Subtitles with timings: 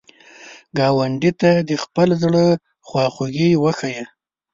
[0.77, 2.45] ګاونډي ته د خپل زړه
[2.87, 4.05] خواخوږي وښایه